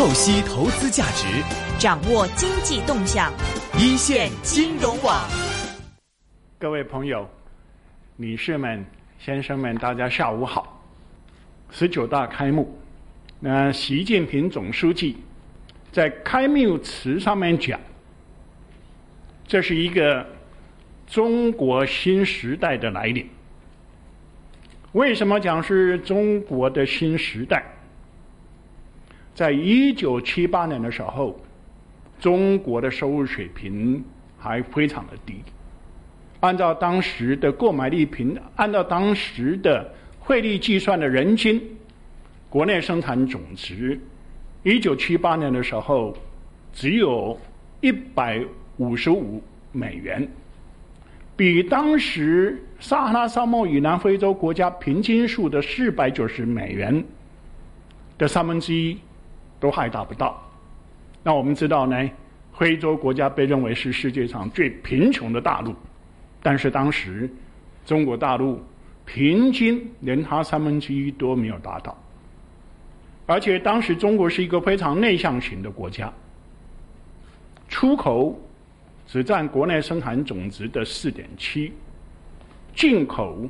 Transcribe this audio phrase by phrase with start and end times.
[0.00, 1.26] 透析投资价值，
[1.78, 3.30] 掌握经济动向，
[3.78, 5.28] 一线金融网。
[6.58, 7.28] 各位朋友、
[8.16, 8.82] 女士们、
[9.18, 10.82] 先生们，大家下午好。
[11.70, 12.74] 十九大开幕，
[13.40, 15.18] 那习近平总书记
[15.92, 17.78] 在开幕词上面讲，
[19.46, 20.26] 这是一个
[21.06, 23.28] 中国新时代的来临。
[24.92, 27.62] 为什么讲是中国的新时代？
[29.34, 31.38] 在一九七八年的时候，
[32.18, 34.04] 中国的收入水平
[34.38, 35.36] 还非常的低。
[36.40, 41.60] 按照当时的购买力平，按照当时的汇率计算的人均
[42.48, 43.98] 国内生产总值，
[44.62, 46.16] 一九七八年的时候
[46.72, 47.38] 只有
[47.80, 48.42] 一百
[48.78, 49.42] 五十五
[49.72, 50.26] 美元，
[51.36, 57.04] 比当时撒哈拉沙漠以南非洲国家平均数的四百九十美元
[58.18, 58.98] 的三分之一。
[59.60, 60.42] 都还达不到。
[61.22, 62.10] 那我们知道呢，
[62.58, 65.74] 非洲国家被认为是世界上最贫穷的大陆，
[66.42, 67.30] 但是当时
[67.84, 68.60] 中国大陆
[69.04, 71.96] 平均连它三分之一都没有达到。
[73.26, 76.12] 而且当时中国是一个非常内向型的国家，
[77.68, 78.36] 出口
[79.06, 81.72] 只占国内生产总值的四点七，
[82.74, 83.48] 进口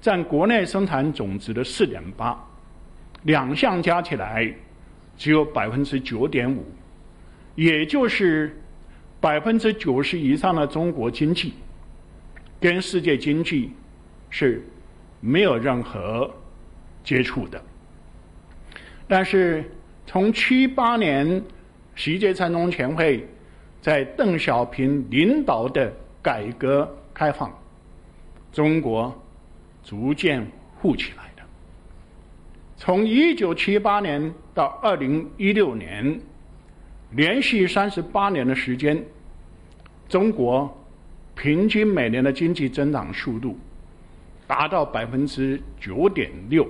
[0.00, 2.36] 占国内生产总值的四点八，
[3.22, 4.52] 两项加起来。
[5.16, 6.64] 只有百分之九点五，
[7.54, 8.60] 也就是
[9.20, 11.54] 百分之九十以上的中国经济
[12.60, 13.70] 跟世界经济
[14.30, 14.62] 是
[15.20, 16.30] 没有任何
[17.04, 17.62] 接触的。
[19.06, 19.64] 但是
[20.06, 21.42] 从七八年
[21.94, 23.28] 习近平中全会
[23.80, 27.52] 在邓小平领导的改革开放，
[28.52, 29.14] 中国
[29.84, 30.46] 逐渐
[30.80, 31.31] 富起来。
[32.84, 36.20] 从一九七八年到二零一六年，
[37.12, 39.00] 连续三十八年的时间，
[40.08, 40.68] 中国
[41.36, 43.56] 平均每年的经济增长速度
[44.48, 46.68] 达到百分之九点六，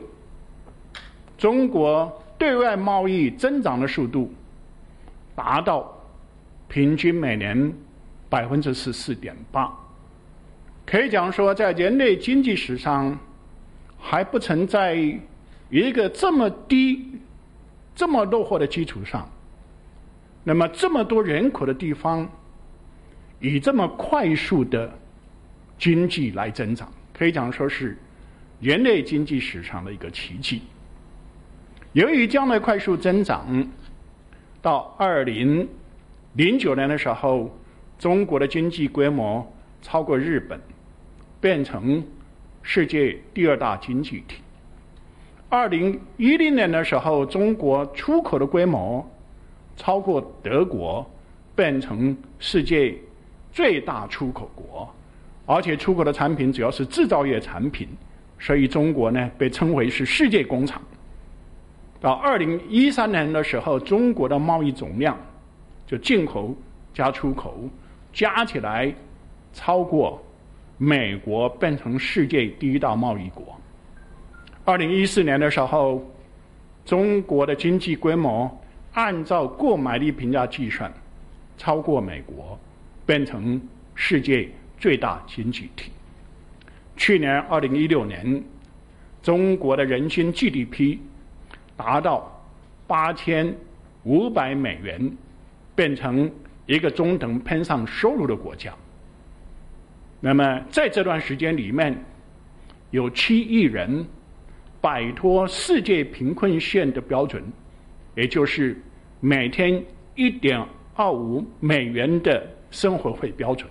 [1.38, 4.30] 中国对外贸易增长的速度
[5.34, 5.98] 达到
[6.68, 7.72] 平均每年
[8.28, 9.72] 百分之十四点八，
[10.84, 13.18] 可以讲说，在人类经济史上
[13.98, 15.18] 还不存在。
[15.72, 17.18] 一个这么低、
[17.94, 19.26] 这么落后的基础上，
[20.44, 22.30] 那么这么多人口的地方，
[23.40, 24.92] 以这么快速的
[25.78, 27.96] 经济来增长，可以讲说是
[28.60, 30.60] 人类经济史上的一个奇迹。
[31.94, 33.66] 由于这样的快速增长，
[34.60, 35.66] 到二零
[36.34, 37.50] 零九年的时候，
[37.98, 39.50] 中国的经济规模
[39.80, 40.60] 超过日本，
[41.40, 42.04] 变成
[42.60, 44.42] 世界第二大经济体。
[45.52, 49.06] 二零一零年的时候，中国出口的规模
[49.76, 51.06] 超过德国，
[51.54, 52.94] 变成世界
[53.52, 54.88] 最大出口国，
[55.44, 57.86] 而且出口的产品主要是制造业产品，
[58.38, 60.80] 所以中国呢被称为是世界工厂。
[62.00, 65.14] 到二零一三年的时候，中国的贸易总量
[65.86, 66.56] 就进口
[66.94, 67.68] 加出口
[68.10, 68.90] 加起来
[69.52, 70.18] 超过
[70.78, 73.54] 美国，变成世界第一大贸易国。
[74.64, 76.08] 二零一四年的时候，
[76.84, 78.48] 中国的经济规模
[78.92, 80.92] 按照购买力评价计算，
[81.58, 82.56] 超过美国，
[83.04, 83.60] 变成
[83.96, 85.90] 世界最大经济体。
[86.96, 88.40] 去年二零一六年，
[89.20, 90.98] 中国的人均 GDP
[91.76, 92.40] 达到
[92.86, 93.52] 八千
[94.04, 95.10] 五百美元，
[95.74, 96.30] 变成
[96.66, 98.72] 一个中等偏上收入的国家。
[100.20, 102.00] 那么在这段时间里面，
[102.92, 104.06] 有七亿人。
[104.82, 107.40] 摆脱世界贫困线的标准，
[108.16, 108.76] 也就是
[109.20, 109.82] 每天
[110.16, 110.60] 一点
[110.96, 113.70] 二五美元的生活费标准，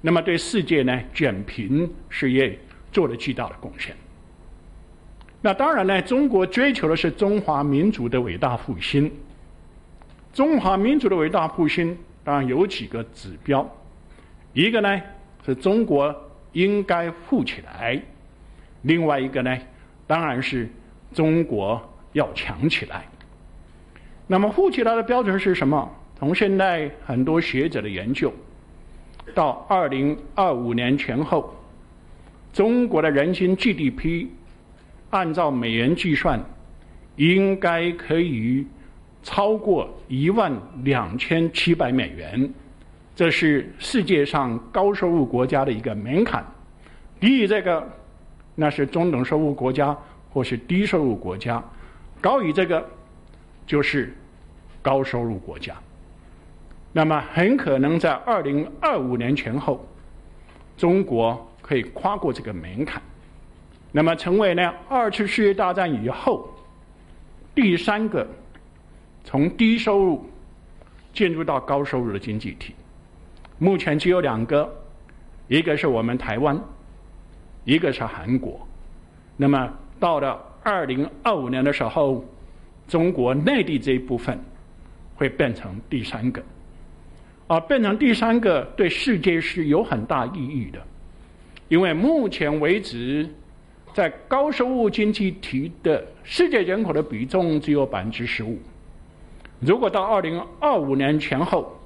[0.00, 2.58] 那么对世界呢减贫事业
[2.90, 3.94] 做了巨大的贡献。
[5.42, 9.12] 那当然呢，中国追求的是中华民族的伟大复兴。
[10.32, 11.94] 中华民族的伟大复兴
[12.24, 13.70] 当然有几个指标，
[14.54, 14.98] 一个呢
[15.44, 16.14] 是中国
[16.52, 18.00] 应该富起来，
[18.80, 19.54] 另外一个呢。
[20.06, 20.68] 当然是
[21.12, 21.80] 中国
[22.12, 23.04] 要强起来。
[24.26, 25.90] 那么富起来的标准是什么？
[26.18, 28.32] 从现在很多学者的研究，
[29.34, 31.54] 到二零二五年前后，
[32.52, 34.28] 中国的人均 GDP
[35.10, 36.40] 按照美元计算，
[37.16, 38.66] 应该可以
[39.22, 40.52] 超过一万
[40.84, 42.52] 两千七百美元。
[43.14, 46.44] 这是世界上高收入国家的一个门槛。
[47.20, 47.86] 低于这个。
[48.62, 49.96] 那是中等收入国家
[50.32, 51.60] 或是低收入国家，
[52.20, 52.88] 高于这个
[53.66, 54.14] 就是
[54.80, 55.74] 高收入国家。
[56.92, 59.84] 那么很可能在二零二五年前后，
[60.76, 63.02] 中国可以跨过这个门槛，
[63.90, 66.48] 那么成为呢二次世界大战以后
[67.56, 68.24] 第三个
[69.24, 70.24] 从低收入
[71.12, 72.76] 进入到高收入的经济体。
[73.58, 74.72] 目前只有两个，
[75.48, 76.56] 一个是我们台湾，
[77.64, 78.60] 一个是韩国。
[79.36, 82.24] 那么到了二零二五年的时候，
[82.88, 84.38] 中国内地这一部分
[85.14, 86.42] 会变成第三个。
[87.48, 90.80] 啊，变成第三个对世界是有很大意义的，
[91.68, 93.28] 因为目前为止，
[93.92, 98.58] 在高收入经济体的世界人口的比重只有百分之十五。
[99.60, 101.78] 如果到二零二五年前后，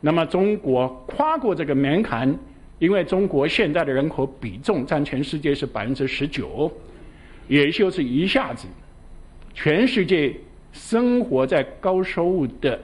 [0.00, 2.38] 那么中国跨过这个门槛，
[2.78, 6.70] 因为中国现在的人口比重占全世界是百分之十九，
[7.48, 8.66] 也就是一下子，
[9.54, 10.34] 全世界
[10.72, 12.80] 生活在高收入的。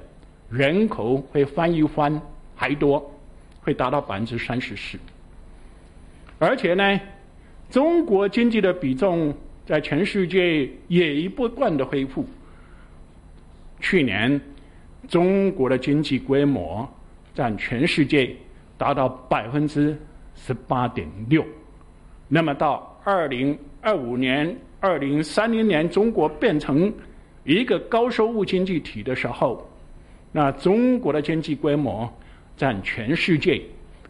[0.50, 2.20] 人口会翻一番
[2.54, 3.10] 还多，
[3.62, 4.98] 会达到百分之三十四。
[6.38, 7.00] 而且呢，
[7.70, 9.34] 中国经济的比重
[9.64, 12.26] 在全世界也一不断的恢复。
[13.80, 14.38] 去年，
[15.08, 16.86] 中国的经济规模
[17.34, 18.36] 占全世界
[18.82, 19.96] 达到百分之
[20.34, 21.46] 十八点六。
[22.26, 26.92] 那么到二零二五年、二零三零年，中国变成
[27.44, 29.64] 一个高收入经济体的时候。
[30.32, 32.12] 那中国的经济规模
[32.56, 33.62] 占全世界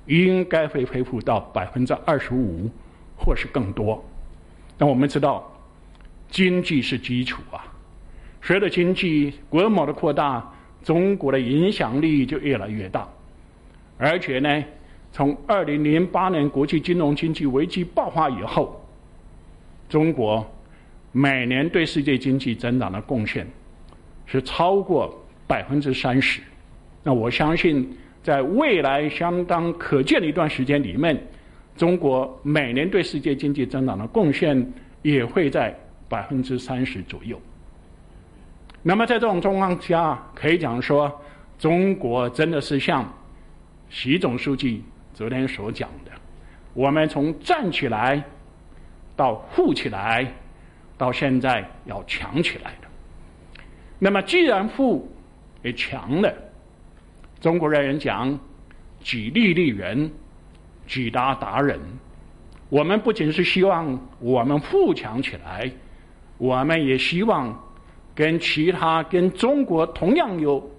[0.06, 2.70] 应该会恢复到百分之二十五，
[3.14, 4.02] 或是更多。
[4.78, 5.52] 那我们知道，
[6.30, 7.62] 经济是基础啊，
[8.40, 10.50] 随着经济规模的扩大，
[10.82, 13.06] 中国的影响力就越来越大。
[14.02, 14.64] 而且呢，
[15.12, 18.84] 从二零零八年国际金融经济危机爆发以后，
[19.88, 20.44] 中国
[21.12, 23.46] 每年对世界经济增长的贡献
[24.26, 25.18] 是超过。
[25.44, 26.40] 百分之三十，
[27.02, 27.86] 那我相信
[28.22, 31.20] 在未来相当可见的一段时间里面，
[31.76, 34.72] 中国每年对世界经济增长的贡献
[35.02, 35.76] 也会在
[36.08, 37.38] 百分之三十左右。
[38.82, 41.12] 那么在这种状况下，可以讲说，
[41.58, 43.06] 中国真的是像
[43.92, 46.10] 习总书记昨天所讲的，
[46.72, 48.24] 我们从站起来
[49.14, 50.26] 到富起来，
[50.96, 52.88] 到现在要强起来的。
[53.98, 55.06] 那么既然富，
[55.62, 56.34] 也强了。
[57.38, 58.36] 中国人讲
[59.04, 60.10] “己利利人，
[60.86, 61.78] 己达达人”。
[62.70, 65.70] 我们不仅是希望我们富强起来，
[66.38, 67.62] 我们也希望
[68.14, 70.70] 跟其他跟中国同样有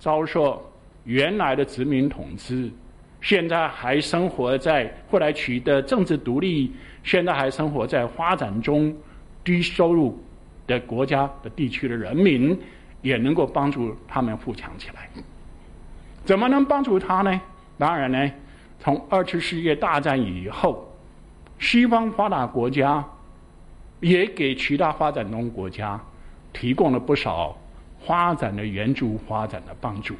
[0.00, 0.68] 遭受
[1.08, 2.70] 原来的殖民统治，
[3.22, 6.70] 现在还生活在后来取得政治独立，
[7.02, 8.94] 现在还生活在发展中
[9.42, 10.22] 低收入
[10.66, 12.56] 的国家的地区的人民。
[13.00, 15.08] 也能够帮助他们富强起来。
[16.24, 17.40] 怎么能帮助他呢？
[17.78, 18.32] 当然呢，
[18.80, 20.92] 从二次世界大战以后，
[21.60, 23.04] 西方发达国家
[24.00, 25.98] 也给其他发展中国家
[26.52, 27.56] 提供了不少
[28.04, 30.16] 发展的援助、发展的帮助。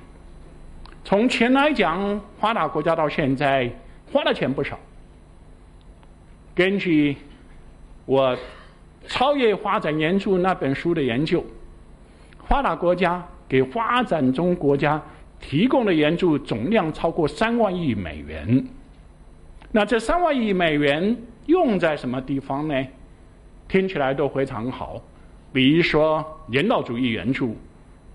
[1.08, 3.72] 从前来讲，发达国家到现在
[4.12, 4.78] 花的钱不少。
[6.54, 7.16] 根据
[8.04, 8.36] 我
[9.06, 11.42] 《超越发展援助》那本书的研究。
[12.46, 15.02] 发达国家给发展中国家
[15.40, 18.62] 提供的援助总量超过三万亿美元。
[19.72, 22.86] 那这三万亿美元用在什么地方呢？
[23.66, 25.00] 听起来都非常好，
[25.54, 27.56] 比如说人道主义援助，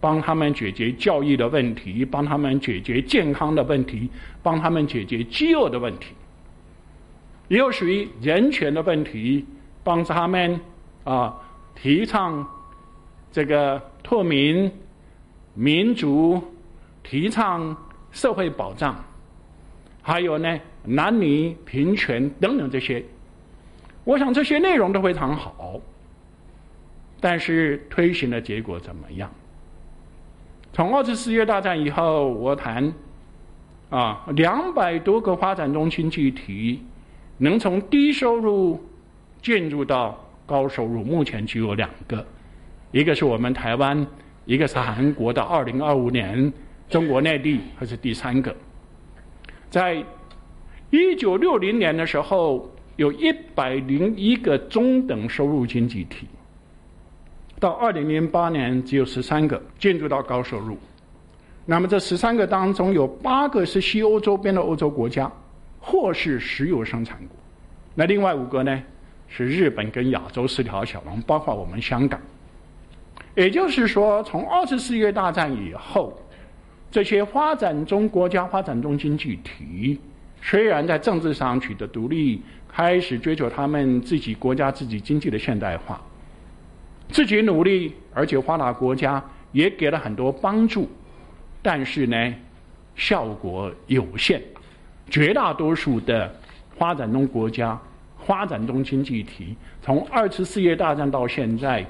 [0.03, 4.09] 帮他们解决教育的问题，帮他们解决健康的问题，
[4.41, 6.07] 帮他们解决饥饿的问题。
[7.47, 9.45] 也有属于人权的问题，
[9.81, 10.59] 帮他们
[11.05, 11.33] 啊
[11.73, 12.45] 提倡
[13.31, 13.81] 这个。
[14.05, 14.69] 透明、
[15.53, 16.43] 民主、
[17.03, 17.73] 提倡
[18.11, 19.01] 社会保障，
[20.01, 23.01] 还有呢男女平权等等这些，
[24.03, 25.79] 我想这些内容都非常好，
[27.21, 29.31] 但是推行的结果怎么样？
[30.73, 32.91] 从二次世界大战以后，我谈
[33.91, 36.81] 啊两百多个发展中经济体
[37.37, 38.83] 能从低收入
[39.39, 42.25] 进入到高收入，目前只有两个。
[42.91, 44.05] 一个是我们台湾，
[44.45, 45.39] 一个是韩国的。
[45.39, 46.51] 二零二五年，
[46.89, 48.55] 中国内地还是第三个。
[49.69, 50.03] 在
[50.89, 56.27] 一九六零年的时候，有一百零一个中等收入经济体，
[57.63, 60.77] 到二零零八年只有十三个进入到高收入。
[61.65, 65.31] 那么这十三个当中，有八个是西欧周边的欧洲国家，
[65.79, 67.37] 或是石油生产国。
[67.95, 68.83] 那另外五个呢，
[69.29, 72.19] 是日本跟亚洲四条小龙，包括我们香港。
[73.33, 76.21] 也就是说，从二次世界大战以后，
[76.91, 79.97] 这些发展中国家、发展中经济体，
[80.41, 86.01] 虽然在政治上取得独立，开始追求他们自己国家自己经济的现代化，
[87.09, 90.89] 自己努力，而且发达国家也给了很多帮助，
[91.61, 92.33] 但是呢，
[92.95, 94.41] 效果有限。
[95.09, 96.33] 绝大多数的
[96.77, 97.79] 发展中国家、
[98.25, 101.85] 发展中经济体，从二次世界大战到现在。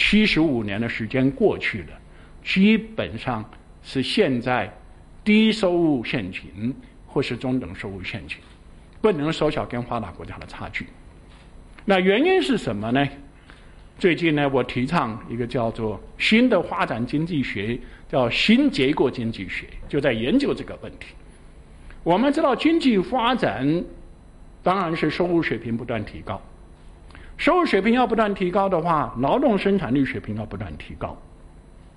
[0.00, 1.88] 七十五年的时间过去了，
[2.44, 3.44] 基本上
[3.82, 4.72] 是现在
[5.24, 6.72] 低收入陷阱
[7.04, 8.38] 或是中等收入陷阱，
[9.00, 10.86] 不能缩小跟发达国家的差距。
[11.84, 13.04] 那原因是什么呢？
[13.98, 17.76] 最近呢，我提倡一个叫做新的发展经济学，
[18.08, 21.08] 叫新结构经济学，就在研究这个问题。
[22.04, 23.84] 我们知道，经济发展
[24.62, 26.40] 当然是收入水平不断提高。
[27.36, 31.20] 收入水平要不断提高的话，劳动生产率水平要不断提高。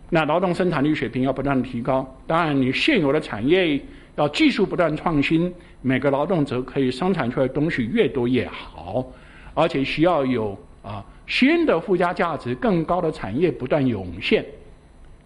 [0.10, 3.80] 那劳动生产率水平要不断提高，当然你现有的产业
[4.16, 5.54] 要技术不断创新，
[5.84, 9.06] 每个劳动者可以生产出来的东西越多越好，
[9.54, 14.46] 而且需要有啊新的附加价值更高的产业不断涌现，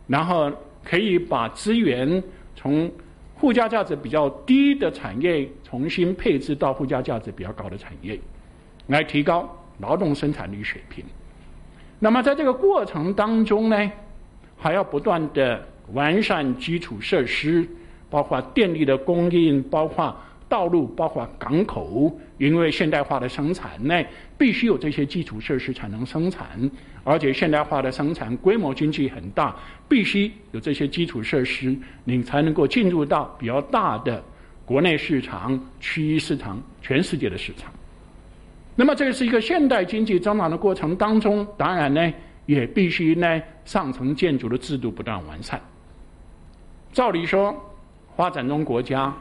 [0.06, 0.52] 然后
[0.84, 2.24] 可以把资源
[2.56, 2.92] 从
[3.38, 8.20] 附加价值比较低的产业重新配置到附加价值比较高的产业，
[8.88, 9.50] 来提高。
[9.80, 11.04] 劳动生产率水平，
[12.00, 13.92] 那么在这个过程当中呢，
[14.56, 17.68] 还要不断的完善基础设施，
[18.10, 20.16] 包括电力的供应，包括
[20.48, 24.04] 道路，包括港口，因为现代化的生产呢，
[24.38, 26.70] 必须有这些基础设施才能生产，
[27.04, 29.56] 而且现代化的生产规模经济很大，
[29.90, 34.24] 必须有这些基础设施，你才能够进入到比较大的
[34.66, 37.72] 国内市场、区域市场、全世界的市场。
[38.76, 42.14] 那么，这是一个现代经济增长的过程当中，当然呢，
[42.46, 45.60] 也必须呢，上层建筑的制度不断完善。
[46.92, 47.56] 照理说，
[48.16, 49.14] 发展中国家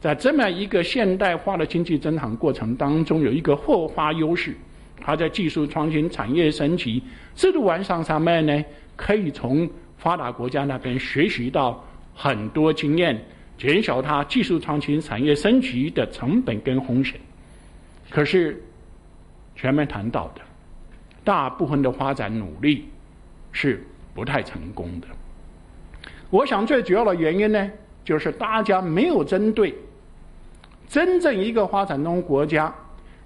[0.00, 4.56] 在这么一个现代化的经济增长过程当中，有一个后发优势，
[4.98, 7.02] 它在技术创新、产业升级、
[7.34, 8.64] 制度完善上面呢，
[8.96, 13.22] 可以从发达国家那边学习到很多经验，
[13.58, 17.20] 减少它技术创新、产业升级的成本跟风险。
[18.08, 18.58] 可是，
[19.54, 20.40] 前面谈到的，
[21.22, 22.88] 大部分的发展努力
[23.52, 25.06] 是不太成功的。
[26.30, 27.70] 我想最主要的原因呢，
[28.02, 29.74] 就是大家没有针对
[30.90, 32.74] 真正一个发展中国家，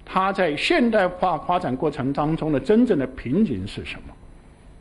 [0.05, 4.13] 它在现代化发展过程当中的真正的瓶颈是什么。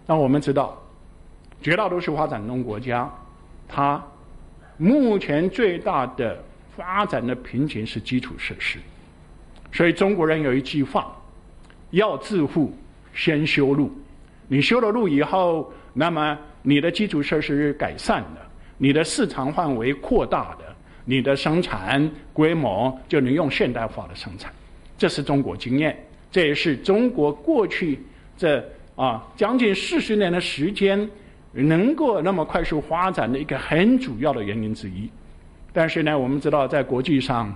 [0.07, 0.79] 那我们知道，
[1.63, 3.11] 绝大多数发展中国家，
[3.67, 4.01] 它
[4.77, 6.39] 目前最大的
[6.77, 8.79] 发展的瓶颈是基础设施。
[9.73, 11.11] 所以中国人有一句话。
[11.91, 12.73] 要致富，
[13.13, 13.89] 先修路。
[14.49, 20.74] 你修了路以后，那么你的基础设施改善了，你的市场范围扩大了，
[21.05, 24.53] 你的生产规模就能用现代化的生产。
[24.97, 25.97] 这是中国经验，
[26.31, 27.99] 这也是中国过去
[28.37, 28.65] 这
[28.97, 31.09] 啊将近四十年的时间
[31.53, 35.09] 能够那么快速发展的一个很主要的原因之一。
[35.73, 37.55] 但是呢，我们知道在国际上，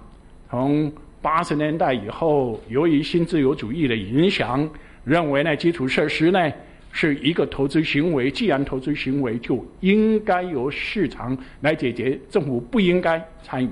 [0.50, 4.68] 从八十年代以后，由于新自由主义的影响，
[5.04, 6.52] 认为呢基础设施呢
[6.92, 13.70] 是一个投资行为，既然投资行为就应该由市场来解决，政府不应该参与。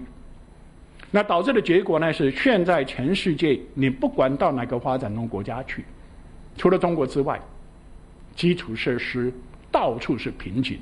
[1.11, 5.85] 那导致的结果呢是，现在全世界你不管到哪个发展中国家去，
[6.57, 7.41] 除了中国之外，
[8.35, 9.33] 基础设施
[9.71, 10.79] 到处是瓶颈，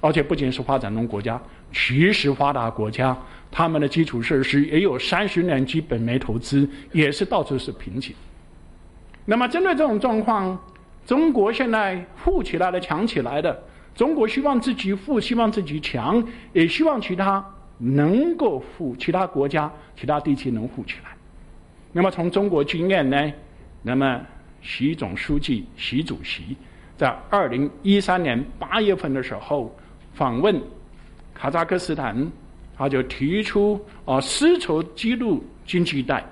[0.00, 1.40] 而且不仅是发展中国家，
[1.72, 3.16] 其实发达国家。
[3.50, 8.14] 他们的基础设施也有三十年基本没投资，也是到处是瓶颈。
[9.24, 10.62] 那么针对这种状况，
[11.08, 13.58] 中国现在富起来了、强起来的，
[13.94, 16.22] 中国希望自己富，希望自己强，
[16.52, 17.42] 也希望其他
[17.78, 21.16] 能够富，其他国家、其他地区能富起来。
[21.92, 23.32] 那么从中国经验呢？
[23.82, 24.20] 那么
[24.60, 26.54] 习总书记、习主席
[26.98, 29.74] 在二零一三年八月份的时候
[30.12, 30.60] 访问
[31.32, 32.30] 卡扎克斯坦。
[32.76, 36.24] 他就提出啊丝绸之路经济带。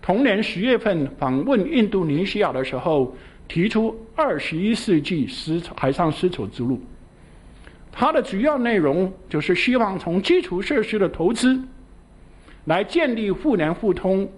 [0.00, 3.12] 同年十月份访问印度尼西亚的时候，
[3.50, 6.80] 提出二十一世纪丝绸海上丝绸之路。
[7.90, 11.60] 它的主要内容就是希望从基础设施的投资，
[12.66, 14.30] 来建立互联互通，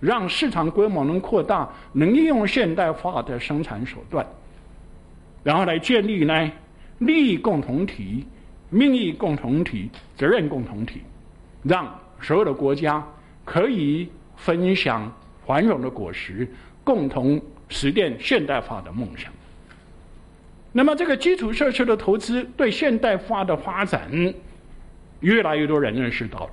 [0.00, 4.26] 让市场规模能扩大，能利用现代化的生产手段，
[5.44, 6.50] 然后来建立呢
[6.98, 8.26] 利益共同体。
[8.70, 11.00] 命运共同体、责任共同体，
[11.62, 13.02] 让所有的国家
[13.42, 15.10] 可以分享
[15.46, 16.46] 繁荣的果实，
[16.84, 19.32] 共同实现现代化的梦想。
[20.72, 24.10] 那么这个基础设施的投资对现代化的发展，
[25.20, 26.50] 越来越多人认识到了。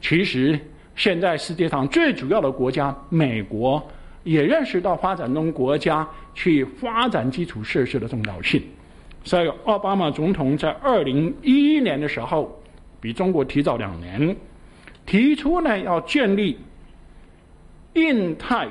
[0.00, 0.58] 其实
[0.96, 3.82] 现在世界上最主要的国家美国
[4.24, 8.62] 也认识到发展中国家去发展基础设施的重要性。
[9.24, 12.60] 所以奥巴马总统在二零一一年的时候，
[13.00, 14.36] 比中国提早两年，
[15.06, 16.58] 提出呢要建立
[17.94, 18.66] 印太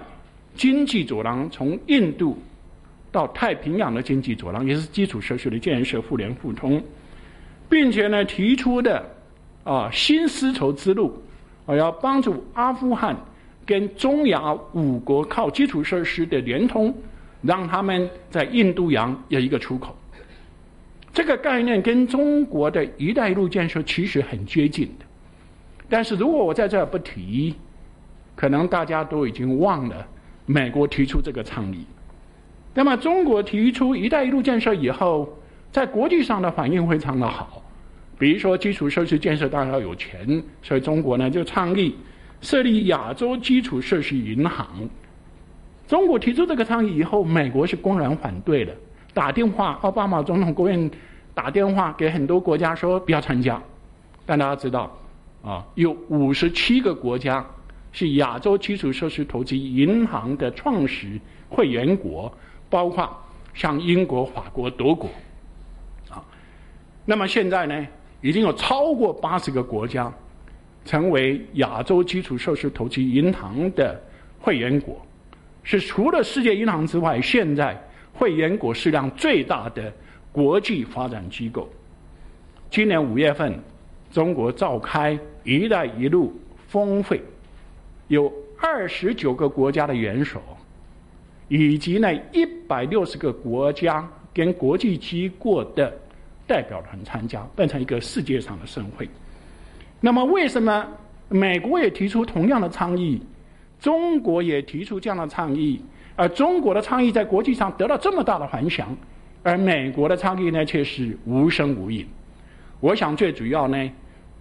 [0.56, 2.38] 经济走廊，从印度。
[3.14, 6.82] 到太平洋的经济走廊也是基础设施的建设互联互通，
[7.70, 9.06] 并且呢提出的
[9.66, 11.22] 啊新丝绸之路，
[11.66, 13.14] 啊要帮助阿富汗
[13.66, 16.96] 跟中亚五国靠基础设施的联通，
[17.42, 19.94] 让他们在印度洋有一个出口。
[21.12, 25.06] 这个概念跟中国的一带一路建设其实很接近的，
[25.90, 27.54] 但是如果我在这儿不提，
[28.38, 30.08] 可能大家都已经忘了
[30.46, 31.86] 美国提出这个倡议。
[32.74, 35.28] 那么，中国提出“一带一路”建设以后，
[35.72, 37.62] 在国际上的反应非常的好。
[38.18, 41.96] 比如说，基础设施建设当然要有钱，所以中国呢就倡议
[42.40, 44.68] 设立亚洲基础设施银行。
[45.88, 48.74] 中国提出这个倡议以后，美国是公然反对的，
[49.14, 50.90] 打电话，奥巴马总统国务院
[51.34, 53.62] 打电话给很多国家说不要参加。
[54.26, 54.98] 但大家知道，
[55.44, 57.46] 啊，有五十七个国家
[57.92, 61.20] 是亚洲基础设施投资银行的创始
[61.50, 62.32] 会员国。
[62.70, 63.06] 包括
[63.54, 65.10] 像英国、法国、德国，
[66.10, 66.24] 啊，
[67.04, 67.86] 那么现在呢，
[68.22, 70.10] 已经有超过八十个国家
[70.86, 74.02] 成为亚洲基础设施投资银行的
[74.40, 75.06] 会员国，
[75.64, 77.78] 是除了世界银行之外，现在
[78.14, 79.94] 会员国数量最大的
[80.32, 81.70] 国际发展机构。
[82.70, 83.60] 今年五月份，
[84.14, 86.34] 中国召开“一带一路”
[86.70, 87.22] 峰会，
[88.12, 90.42] 有二十九个国家的元首。
[91.48, 95.94] 以及呢，一百六十个国家跟国际机构的
[96.48, 99.08] 代表团参加，变成一个世界上的盛会。
[100.00, 100.86] 那么，为什么
[101.28, 103.22] 美国也提出同样的倡议，
[103.80, 105.82] 中国也提出这样的倡议，
[106.16, 108.96] 而中国的倡议在国际上得到这么大的反响，
[109.44, 112.06] 而美国的倡议呢却是无声无影？
[112.80, 113.92] 我想，最主要呢，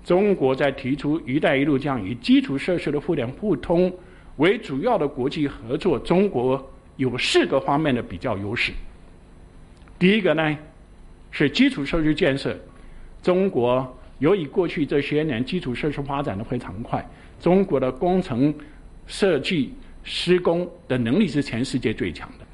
[0.04, 3.92] 中国在提出“一带一路”这样以基础设施的互联互通
[4.36, 6.70] 为主要的国际合作，中国。
[6.96, 8.70] 有四个方面的比较优势。
[9.98, 10.58] 第一个呢，
[11.30, 12.54] 是基础设施建设。
[13.22, 17.02] 中国由于过去这些年基础设施发展的非常快，
[17.40, 18.52] 中国的工程
[19.06, 19.72] 设计
[20.04, 22.44] 施工的能力是全世界最强的。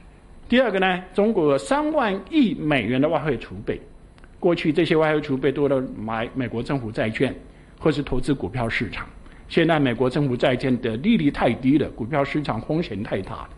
[0.49, 3.81] 第二个呢，中国三万亿美元的外汇储备，
[4.47, 7.35] 过去这些外汇储备多了买美国政府债券
[7.81, 9.05] 或是投资股票市场，
[9.49, 13.49] 现在美国政府债券的利率太低了，股票市场风险太大了。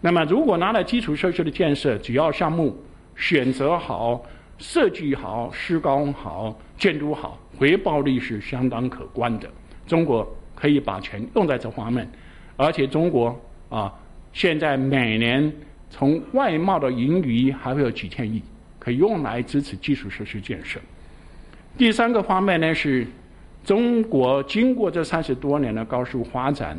[0.00, 2.74] 那么，如果拿来基础设施的建设，只要项目
[3.14, 4.24] 选择好、
[4.56, 9.50] 设计好、施工好、监督好，回报率是相当可观的。
[9.86, 12.10] 中国可以把钱用在这方面，
[12.56, 13.92] 而且中国啊，
[14.32, 15.52] 现在每年
[15.90, 18.42] 从外贸的盈余还会有几千亿，
[18.84, 20.78] 可以用来支持基础设施建设。
[21.78, 23.06] 第三个方面呢，是
[23.64, 26.76] 中国经过这三十多年的高速发展。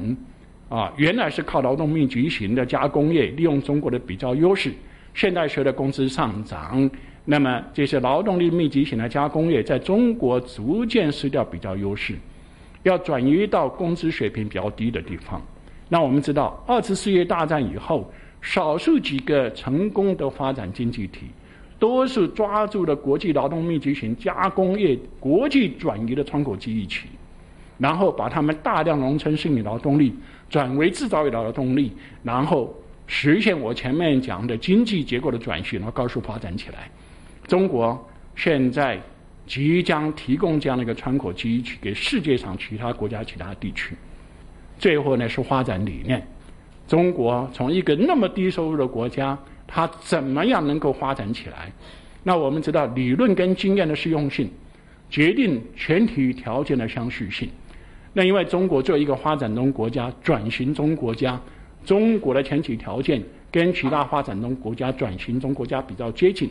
[0.68, 4.74] 啊，原来是靠劳动密集型的加工业，利用中国的比较优势。
[5.14, 6.90] 现在随着工资上涨，
[7.24, 12.16] 那么这些劳动力密集型的加工业在中国逐渐失掉比较优势，
[12.82, 15.40] 要转移到工资水平比较低的地方。
[15.88, 21.28] 那我们知道，二次世界大战以后，少数几个成功的发展经济体，
[21.86, 27.06] 都是抓住了国际劳动密集型加工业国际转移的窗口机遇期，
[27.78, 30.12] 然后把他们大量农村剩余劳动力。
[30.50, 31.92] 转为制造业劳动力，
[32.24, 32.74] 然后
[33.06, 36.90] 实现我前面讲的经济结构的转型，然后高速发展起来。
[37.48, 39.00] 中国现在
[39.46, 43.96] 即将提供这样的一个窗口机遇期给世界上其他国家、其他地区。
[44.80, 46.26] 最后呢是发展理念，
[46.88, 51.72] 中国从一个那么低收入的国家，它怎么样能够发展起来？
[52.24, 54.50] 那我们知道，理论跟经验的适用性，
[55.10, 57.50] 决定前提条件的相续性。
[58.14, 61.40] 那因为中国作为一个发展中国家、转型中国家，
[61.84, 66.50] 中国的前提条件跟其他发展中国家、转型中国家比较接近，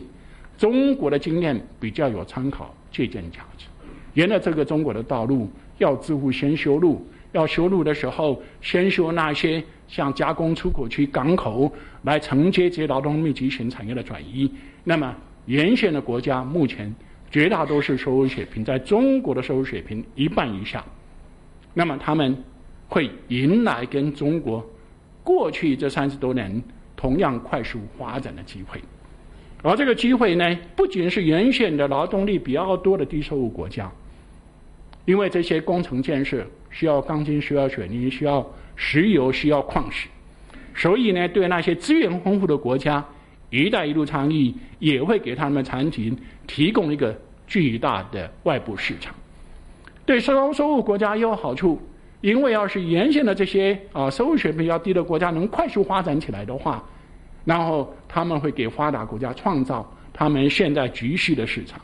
[0.57, 3.65] 中国的经验比较有参考借鉴价值。
[4.13, 11.71] 沿着这个中国的道路，要致富先修路，要修路的时候，先修那些向加工出口区、港口
[12.03, 14.51] 来承接这些劳动密集型产业的转移。
[14.83, 16.93] 那么沿线的国家目前
[17.29, 20.83] 绝大多数收入水平在中国的收入水平一半以下。
[21.73, 22.43] 那么他们
[22.87, 24.65] 会迎来跟中国
[25.23, 26.63] 过去这三十多年
[26.95, 28.79] 同样快速发展的机会，
[29.61, 33.91] 而这个机会呢，不仅是沿线的劳动力比较多的低收入国家，
[35.03, 38.45] 因为这些工程建设需要钢筋、需要水泥、需要
[38.75, 40.07] 石油、需要矿石，
[40.75, 43.03] 所以呢，对那些资源丰富的国家
[43.49, 49.15] ，“一带一路”倡议也会给他们产品提供一个巨大的外部市场。
[50.05, 51.81] 对高收入国家也有好处，
[52.21, 56.83] 因为要是沿线的这些啊收入水平比较低的国家能快速发展起来的话。
[57.45, 61.79] 然后他们会给发达国家创造他们现在急需的市场。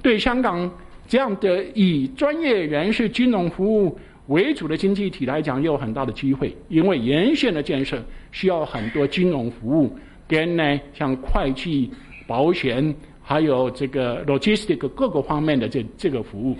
[0.00, 0.70] 对香港
[1.06, 11.90] 这样的以专业人士、金融服务为主的经济体来讲，也有很大的机会，因为沿线的建设需要很多金融服务，跟呢像会计、
[12.26, 16.56] 保险，还有这个 logistic 各个方面的这这个服务。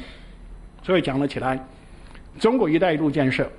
[0.82, 1.62] 所以讲了起来，
[2.38, 3.50] 中国“一带一路”建设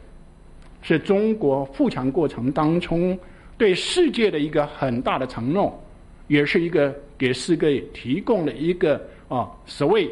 [0.81, 3.17] 是中国富强过程当中。
[3.57, 5.81] 对世界的一个很大的承诺，
[6.27, 10.11] 也是一个给世界提供了一个啊所谓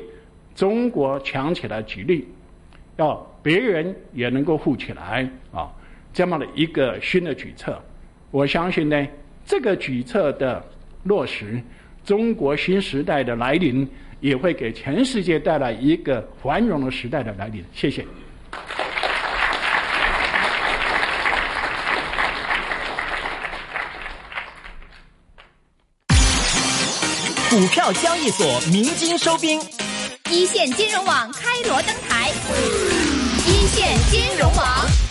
[0.55, 2.25] 中国强起来举例，
[2.97, 5.71] 要别人也能够富起来啊
[6.13, 7.75] 这么的一个新的举措。
[8.29, 9.07] 我相信呢，
[9.45, 10.63] 这个举措的
[11.03, 11.61] 落实，
[12.05, 13.87] 中国新时代的来临，
[14.19, 17.63] 也会给全世界带来一个繁荣的时代的来临。
[17.73, 18.05] 谢谢。
[27.49, 29.59] 股票交易所鸣金收兵，
[30.33, 32.31] 一线金融网开锣登台，
[33.45, 35.02] 一线金融网。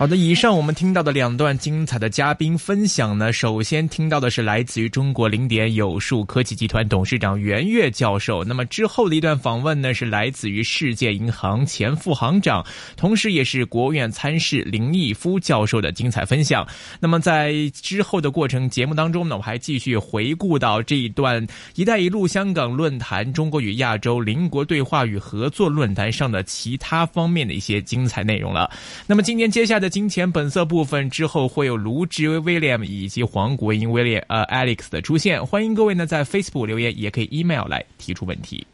[0.00, 8.42] 好的，以上我们听到的两段精彩的嘉宾分享呢，首先听到的是来自于中国零点有数科技集团董事长袁岳教授。
[8.42, 12.64] 那么之后的一段访问呢，是来自于世界银行前副行长，
[12.96, 16.66] 同时也是国务院参事林毅夫教授的精彩分享。
[16.98, 28.70] 那么在之后的过程节目当中呢，我还继续回顾到这一段“一带一路”香港论坛、中国与亚洲邻国对话与合作论坛上的其他方面的一些精彩内容了。
[29.06, 29.89] 那么今天接下来的。
[29.90, 38.64] 金钱本色部分之后会有卢植威廉以及黄国英威廉呃 Alex 的出现，欢迎各位呢在 Facebook 留言，也可以 email 来提出问题。